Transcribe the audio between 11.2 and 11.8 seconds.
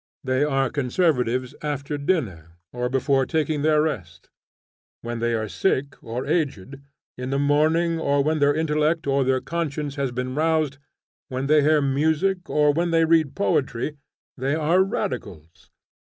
when they